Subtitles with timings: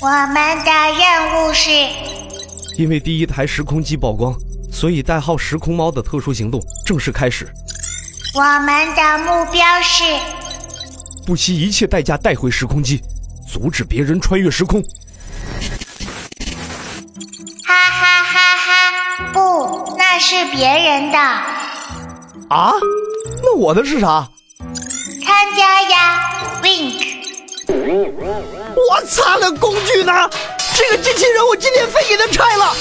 [0.00, 1.70] 我们的任务是，
[2.76, 4.32] 因为第一台时空机曝光，
[4.72, 7.48] 所以代号“时空猫”的特殊行动正式开始。
[8.32, 10.04] 我们的目标是，
[11.26, 13.02] 不惜一切代价带回时空机，
[13.50, 14.80] 阻止别人穿越时空。
[17.66, 19.32] 哈哈哈哈！
[19.32, 21.18] 不，那是别人的。
[22.50, 22.72] 啊？
[23.42, 24.28] 那我的是啥？
[25.26, 26.30] 参加呀
[26.62, 27.08] ，Wink。
[28.88, 30.12] 我擦了，工具呢？
[30.74, 32.74] 这个机器人我今天非给他拆了！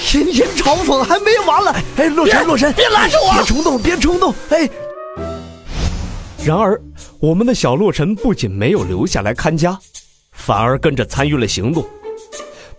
[0.00, 1.76] 天天嘲讽还没完了！
[1.96, 3.32] 哎，洛神，洛神，别拦着我！
[3.34, 4.34] 别冲动，别冲动！
[4.50, 4.68] 哎。
[6.44, 6.80] 然而，
[7.20, 9.78] 我们的小洛神不仅没有留下来看家，
[10.32, 11.86] 反而跟着参与了行动。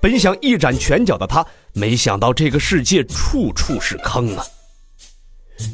[0.00, 4.44] 本想一展拳脚的他，没想到这个世界处处是坑啊！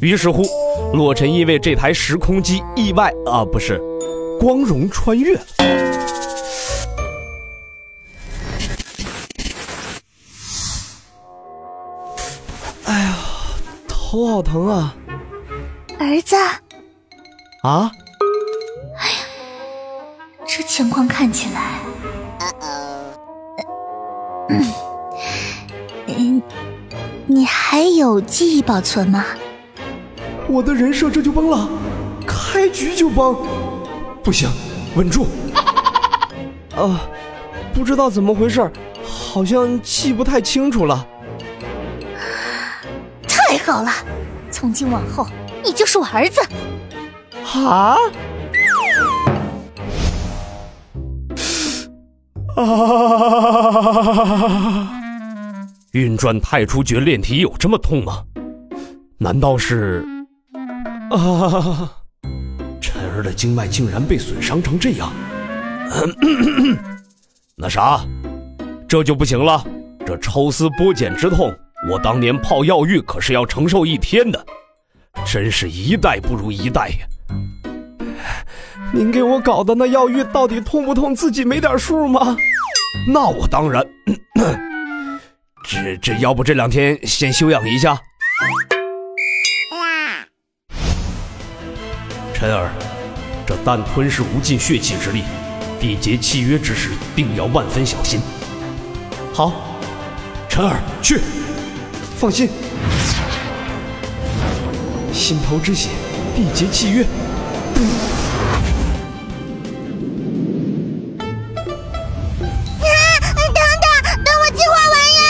[0.03, 0.45] 于是乎，
[0.93, 3.81] 洛尘因为这台时空机意外啊，不是，
[4.39, 5.35] 光荣穿越。
[5.59, 5.88] 哎
[14.11, 14.95] 头好疼啊！
[15.99, 16.35] 儿子，
[17.63, 17.93] 啊？
[18.97, 19.19] 哎呀，
[20.47, 21.79] 这情况看起来，
[24.49, 24.73] 嗯，
[26.07, 26.43] 嗯，
[27.27, 29.23] 你还有记忆保存吗？
[30.49, 31.69] 我的人设这就崩了，
[32.27, 33.37] 开局就崩，
[34.23, 34.49] 不行，
[34.97, 35.27] 稳住！
[36.75, 37.03] 啊，
[37.75, 38.73] 不知道怎么回事，
[39.05, 41.07] 好像记不太清楚了。
[43.69, 43.91] 太好了，
[44.51, 45.27] 从今往后
[45.63, 46.41] 你就是我儿子。
[47.45, 47.99] 啊？
[52.57, 52.65] 啊！
[55.93, 58.25] 运转太初诀炼体有这么痛吗？
[59.19, 60.03] 难道是？
[61.11, 61.93] 啊！
[62.81, 65.13] 晨儿的经脉竟然被损伤成这样，
[67.55, 68.01] 那啥，
[68.89, 69.63] 这就不行了。
[70.07, 71.55] 这抽丝剥茧之痛，
[71.87, 74.45] 我当年泡药浴可是要承受一天的，
[75.25, 77.07] 真是一代不如一代呀！
[78.93, 81.15] 您给我搞的那药浴到底痛不痛？
[81.15, 82.37] 自己没点数吗？
[83.13, 83.87] 那我当然，
[85.63, 87.97] 这这要不这两天先休养一下。
[92.35, 92.71] 晨儿，
[93.47, 95.23] 这但吞噬无尽血气之力，
[95.81, 98.21] 缔结契约之时，定要万分小心。
[99.33, 99.53] 好，
[100.49, 101.21] 晨儿去，
[102.19, 102.51] 放心。
[105.13, 105.91] 心头之血，
[106.37, 107.05] 缔结契约。
[107.05, 107.07] 啊！
[113.31, 115.25] 等等，等我计划完呀！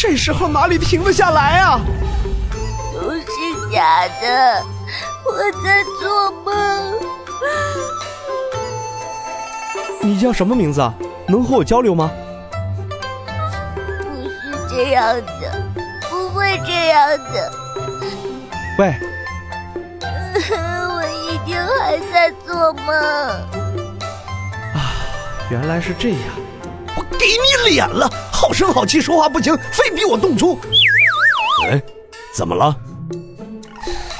[0.00, 1.82] 这时候哪里停得下来啊？
[2.94, 3.26] 都是
[3.70, 4.64] 假的，
[5.26, 6.50] 我在做梦。
[10.00, 10.94] 你叫什么名字啊？
[11.28, 12.10] 能和我交流吗？
[14.74, 15.62] 这样的，
[16.10, 17.52] 不会这样的。
[18.78, 18.94] 喂，
[20.88, 22.94] 我一定还在做梦。
[24.74, 24.96] 啊，
[25.50, 26.18] 原来是这样！
[26.96, 30.58] 我给你脸了，好声好气说话不行，非逼我动粗。
[31.66, 31.80] 哎，
[32.34, 32.74] 怎么了？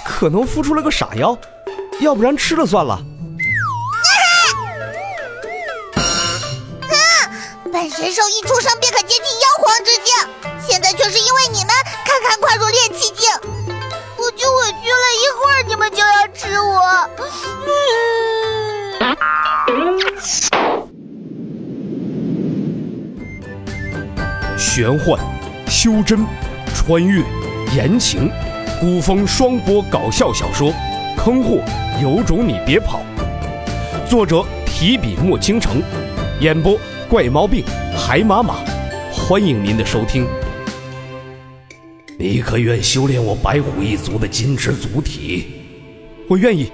[0.05, 1.37] 可能孵出了个傻妖，
[2.01, 3.01] 要不然吃了算了。
[7.95, 10.15] 神兽一出生便可接近妖皇之境，
[10.67, 11.69] 现在却是因为你们
[12.07, 13.29] 堪堪跨入炼气境，
[14.17, 15.05] 我就委屈了。
[15.21, 17.11] 一会儿你们就要吃我。
[24.57, 25.21] 玄幻、
[25.69, 26.27] 修真、
[26.75, 27.23] 穿越、
[27.77, 28.33] 言情，
[28.81, 30.73] 古风双播搞笑小说，
[31.19, 31.59] 坑货
[32.03, 33.03] 有种你别跑。
[34.09, 35.83] 作者提笔墨倾城，
[36.41, 36.79] 演播
[37.13, 37.63] 怪毛病
[37.95, 38.55] 海马马，
[39.13, 40.27] 欢迎您的收听。
[42.19, 45.45] 你可愿修炼我白虎一族的金翅族体？
[46.27, 46.73] 我愿意。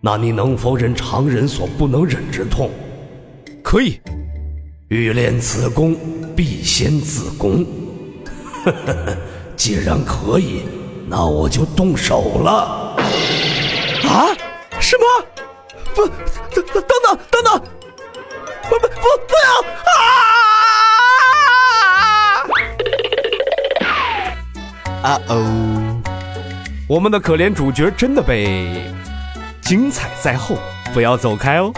[0.00, 2.70] 那你能否忍常人所不能忍之痛？
[3.62, 4.00] 可以。
[4.88, 5.94] 欲练此功，
[6.34, 7.66] 必先自宫。
[8.64, 9.16] 呵呵呵，
[9.54, 10.62] 既然可以，
[11.06, 12.96] 那我就动手了。
[14.08, 14.34] 啊？
[14.80, 15.04] 什么？
[15.94, 16.24] 不，等等
[16.54, 16.67] 等等等，
[19.00, 19.46] 不不要
[25.02, 25.10] 啊！
[25.10, 25.32] 啊哦，
[26.88, 28.90] 我们的可怜主角真的被……
[29.60, 30.56] 精彩在后，
[30.94, 31.72] 不要走开哦。